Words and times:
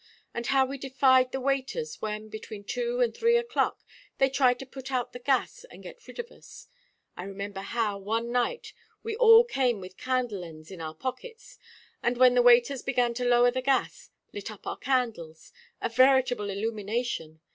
and 0.33 0.47
how 0.47 0.65
we 0.65 0.79
defied 0.79 1.31
the 1.31 1.39
waiters, 1.39 2.01
when, 2.01 2.27
between 2.27 2.63
two 2.63 2.99
and 3.01 3.15
three 3.15 3.37
o'clock, 3.37 3.83
they 4.17 4.31
tried 4.31 4.57
to 4.57 4.65
put 4.65 4.91
out 4.91 5.13
the 5.13 5.19
gas 5.19 5.63
and 5.69 5.83
get 5.83 6.07
rid 6.07 6.17
of 6.17 6.31
us! 6.31 6.67
I 7.15 7.21
remember 7.25 7.59
how, 7.59 7.99
one 7.99 8.31
night, 8.31 8.73
we 9.03 9.15
all 9.15 9.43
came 9.43 9.79
with 9.79 9.97
candle 9.97 10.43
ends 10.43 10.71
in 10.71 10.81
our 10.81 10.95
pockets, 10.95 11.59
and 12.01 12.17
when 12.17 12.33
the 12.33 12.41
waiters 12.41 12.81
began 12.81 13.13
to 13.13 13.25
lower 13.25 13.51
the 13.51 13.61
gas, 13.61 14.09
lit 14.33 14.49
up 14.49 14.65
our 14.65 14.77
candles 14.77 15.53
a 15.81 15.87
veritable 15.87 16.49
illumination. 16.49 17.39